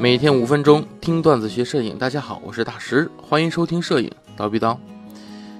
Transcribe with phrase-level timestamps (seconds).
[0.00, 4.80] 每天五分钟听段子学摄影，大家好，我是大石，欢迎收听摄影刀逼刀。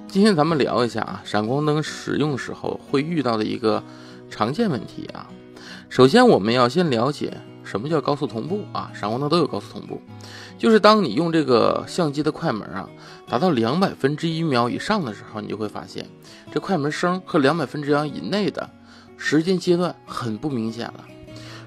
[0.07, 3.83] 今天咱们聊一下啊，闪光灯使用时候会遇到的一个
[4.31, 5.29] 常见问题啊。
[5.89, 8.91] 首先，我们要先了解什么叫高速同步啊？
[8.95, 10.01] 闪光灯都有高速同步，
[10.57, 12.89] 就是当你用这个相机的快门啊，
[13.29, 16.03] 达到两百分之一秒以上的时候，你就会发现
[16.51, 18.67] 这快门声和两百分之一秒以内的
[19.17, 21.05] 时间阶段很不明显了。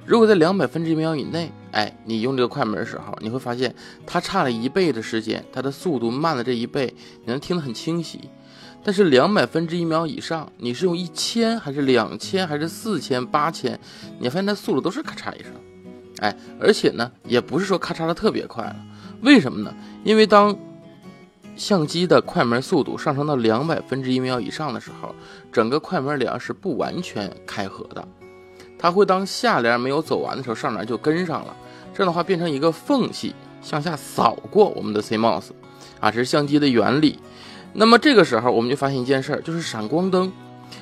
[0.04, 3.75] 如果在两百分之一秒以内，哎，你用这个快门的时候，你会发现
[4.07, 8.31] 它差了一倍的时间，它的速度慢了这一倍，你能听得很清晰。
[8.85, 13.79] 但是两百分之一秒以上，你是用一千还是两千还是四千八千，
[14.21, 15.51] 你发现它速度都是咔嚓一声，
[16.21, 18.77] 哎，而且呢，也不是说咔嚓的特别快了。
[19.23, 19.75] 为什么呢？
[20.04, 20.57] 因为当
[21.57, 25.13] 相机的快门速度上升到两百分之一秒以上的时候，
[25.51, 28.07] 整个快门帘是不完全开合的。
[28.85, 31.57] 它会当下联没有走完的时候，上联就跟上了，
[31.95, 35.53] 这样的话变成一个缝隙向下扫过我们的 CMOS，
[36.01, 37.19] 啊，这是相机的原理。
[37.73, 40.31] 那么这个时候我们就发现一件事儿，就是闪光灯，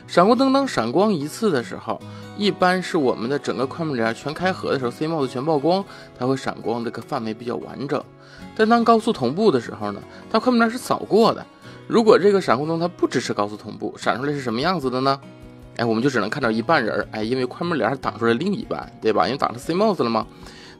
[0.09, 2.01] 闪光灯当闪光一次的时候，
[2.37, 5.85] 一般是我们的整个快门帘全开合的时候，CMOS 全曝光，
[6.19, 8.03] 它会闪光，这个范围比较完整。
[8.57, 11.47] 但当高速同步的时候呢，它快门帘是扫过的。
[11.87, 15.21] 如果这个闪光灯它不支持高速同步，闪出来是什么样子的呢？
[15.77, 19.27] 哎，我们就只能看到一半人儿，哎，因为快门帘挡出来另一半，对吧？
[19.27, 20.27] 因为挡着 CMOS 了吗？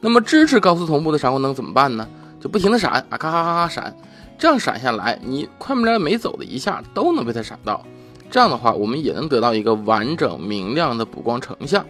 [0.01, 2.07] 那么支持高速同步的闪光灯怎么办呢？
[2.41, 3.97] 就不停的闪啊，咔咔咔咔闪，
[4.37, 7.85] 这样闪下来，你快门帘每走的一下都能被它闪到。
[8.31, 11.87] 这样的话，我们也能得到一个完整明亮的补光成像。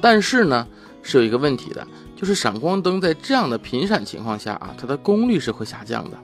[0.00, 0.66] 但是呢，
[1.02, 6.16] 是有一个问题的，就是闪光灯在这样的频闪情况下啊，它的功率是会下降的。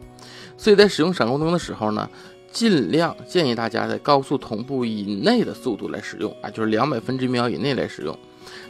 [0.56, 2.08] 所以在使用闪光灯的时候呢。
[2.52, 8.16] 尽量建议大家在高速同步以内的速度来使用啊，就是两百分之一秒以内来使用。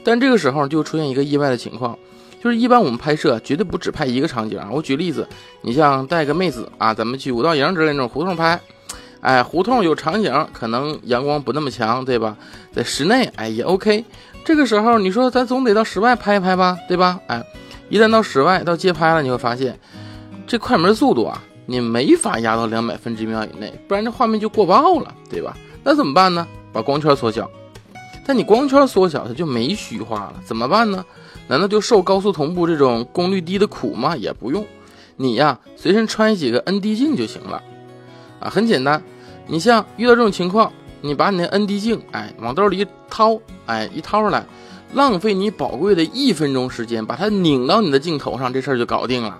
[0.04, 1.98] 但这个时候就出现一个意外的情况，
[2.42, 4.68] 就是一般我们拍摄绝对不只拍一个场景啊。
[4.70, 5.26] 我举例子，
[5.62, 8.60] 你像带个妹子啊，咱们去五道营之类那种胡同拍，
[9.20, 12.36] 哎，胡同有场景，可能阳光不那么强，对吧？
[12.72, 14.04] 在室内，哎也 OK。
[14.44, 17.18] 这个时候你说咱总得到室外拍一拍吧，对吧？
[17.28, 17.42] 哎，
[17.88, 19.78] 一旦到室外到街拍了，你会发现
[20.46, 21.42] 这快门速度啊。
[21.70, 25.56] 你没法压到两百分之一秒以内，不然这画面就过曝了，对吧？
[25.84, 26.44] 那怎么办呢？
[26.72, 27.48] 把光圈缩小。
[28.26, 31.04] 但你光圈缩小，它就没虚化了，怎么办呢？
[31.46, 34.16] 难道就受高速同步这种功率低的苦吗？
[34.16, 34.66] 也不用，
[35.14, 37.62] 你呀随身揣几个 ND 镜就行了。
[38.40, 39.00] 啊，很简单，
[39.46, 44.44] 你像遇到这种情况，你把你的 ND 镜，哎，往兜里一掏，哎，一掏出来，
[44.94, 49.38] 浪费你宝贵的一分钟时间，把它拧到你的镜头上，这事儿就搞定了。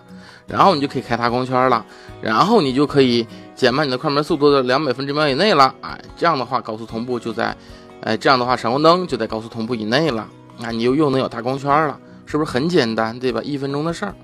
[0.51, 1.85] 然后你就可以开大光圈了，
[2.21, 5.75] 然后你就可以减慢你的快门速度的两百分之秒以内了。
[5.81, 7.57] 哎，这样的话高速同步就在，
[8.01, 10.27] 哎，这样的话闪光灯就在高速同步以内了。
[10.59, 13.41] 那你又又能有大光圈了，是不是很简单，对吧？
[13.43, 14.15] 一分钟的事儿。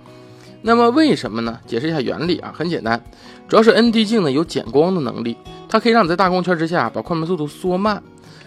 [0.62, 1.60] 那么为什么呢？
[1.66, 3.00] 解释一下原理啊，很简单，
[3.46, 5.36] 主要是 ND 镜呢有减光的能力，
[5.68, 7.96] 它可以让你在大光圈之下把快门速度缩慢，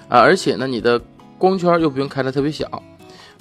[0.09, 1.00] 啊，而且呢你的
[1.38, 2.67] 光圈又不用开的特别小，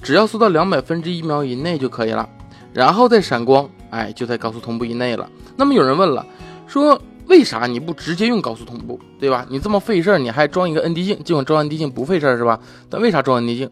[0.01, 2.29] 只要缩到两百分之一秒以内就可以了。
[2.71, 5.29] 然后再闪光，哎，就在高速同步以内了。
[5.55, 6.25] 那么有人问了，
[6.67, 9.45] 说为啥你不直接用高速同步，对吧？
[9.49, 12.59] 你这么费事儿，你还装一个 ND 镜，尽管装 ND 镜不费事儿是吧？
[12.89, 13.69] 但为啥装 ND 镜？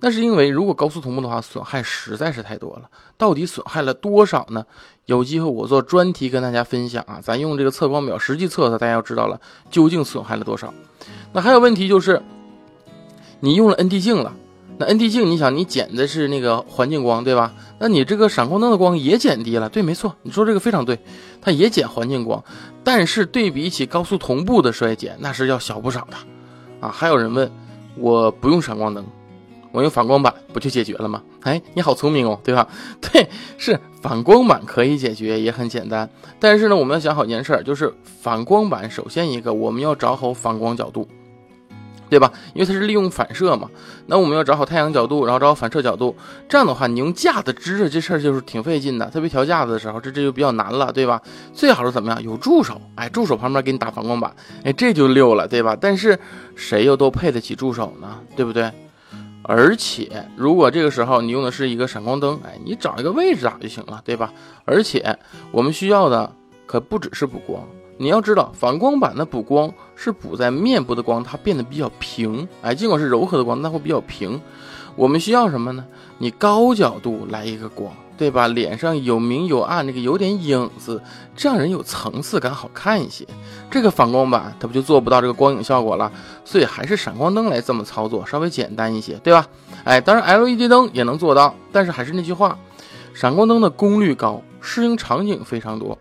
[0.00, 2.82] 那是因为如果高速同步的话，损害实在是太多了。
[3.16, 4.64] 到底损害了多少呢？
[5.06, 7.18] 有机会我做专题跟大家分享啊。
[7.20, 9.40] 咱用这个测光表实际测测，大家要知道了
[9.70, 10.72] 究竟损害了多少。
[11.32, 12.22] 那还有问题就是，
[13.40, 14.32] 你用了 ND 镜了。
[14.78, 17.52] 那 ND 镜，你想你减的是那个环境光，对吧？
[17.80, 20.98] 那你这个闪光灯的光也减低了，对，没错，你说这个非常对，
[21.40, 22.42] 它也减环境光，
[22.84, 26.16] 但是对比起高速同步的衰减，那是要小不少的
[26.80, 26.88] 啊。
[26.90, 27.50] 还有人问，
[27.96, 29.04] 我不用闪光灯，
[29.72, 31.22] 我用反光板不就解决了吗？
[31.42, 32.68] 哎，你好聪明哦，对吧？
[33.00, 36.08] 对，是反光板可以解决，也很简单。
[36.38, 41.08] 但是呢，我们要想好一件事，就是反光板首先一个，我们要找好反光角度。
[42.08, 42.32] 对吧？
[42.54, 43.68] 因为它是利用反射嘛，
[44.06, 46.16] 那我们要找好太阳角度，然后找好反射角度。
[46.48, 51.20] 这样的话，你用架子支着这事儿就是挺费劲的，特别调架子的时候，这这就比较难了，对吧？
[51.52, 52.22] 最好是怎么样？
[52.22, 54.34] 有助手，哎，助手旁边给你打反光板，
[54.64, 55.76] 哎，这就溜了，对吧？
[55.80, 56.18] 但是
[56.56, 58.18] 谁又都配得起助手呢？
[58.36, 58.70] 对不对？
[59.42, 64.32] 而且如果这个时候你用的是一个闪光灯，哎，你找一个位置打就行了，对吧？
[64.64, 65.18] 而且
[65.50, 66.30] 我们需要的
[66.66, 67.66] 可不只是补光。
[67.98, 72.48] 你要知道，反光板的补光是补在面部的光，它变得比较平。
[72.62, 74.40] 哎，尽管是柔和的光，但会比较平。
[74.94, 75.84] 我们需要什么呢？
[76.18, 78.48] 你高角度来一个光，对吧？
[78.48, 81.00] 脸上有明有暗，那个有点影子，
[81.36, 83.26] 这样人有层次感，好看一些。
[83.70, 86.10] 这个反光板它不就做不到这个光影效果了？
[86.44, 89.46] 所以还是闪光灯来这么操作，稍微简单一些，对吧？
[89.84, 92.56] 哎，当然 LED 灯也能做到，但是还是那句话。
[93.14, 95.98] 闪光灯的功率高，适应场景非常多，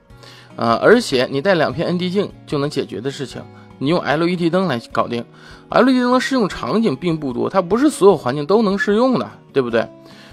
[0.58, 3.42] 呃，而且你带两片 ND 镜就能解决的事情，
[3.78, 5.24] 你用 LED 灯来搞定。
[5.70, 9.88] LED 灯的适用场景并不多，它不是所有环境都能适用的，对不对？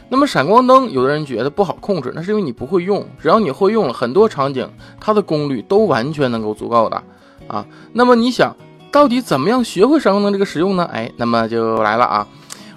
[0.09, 3.07] 那么闪光灯，有的人觉得不好控制，那是因为你不会用。
[3.21, 4.69] 只要你会用了，很多场景
[5.01, 7.03] 它的功率都完全能够足够的
[7.47, 7.67] 啊。
[7.93, 8.57] 那么你想，
[8.91, 10.89] 到底怎么样学会闪光灯这个使用呢？
[10.93, 12.27] 哎，那么就来了啊。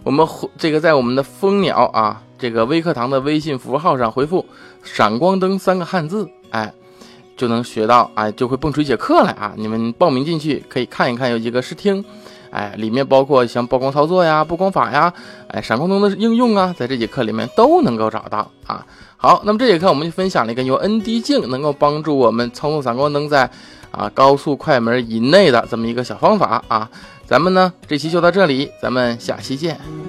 [0.03, 0.25] 我们
[0.57, 4.45] 这个在我们的蜂鸟啊这个微课堂的微信符号上回复
[4.81, 6.73] “闪光灯”三个汉字，哎，
[7.37, 9.53] 就能学到，哎，就会蹦出一节课来啊。
[9.55, 12.03] 你们报名进去可以看一看，有几个试听。
[12.49, 15.13] 哎，里面包括像曝光操作呀、布光法呀，
[15.49, 18.83] 哎，闪光灯的应用啊，在这节课里面都能够找到啊。
[19.17, 23.49] 好，那么这节课我们就分享了一个由 ND 镜能够帮助我们操纵闪光灯在
[23.91, 26.89] 啊高速快门以内的这么一个小方法啊。
[27.25, 30.06] 咱们呢这期就到这里，咱们下期见。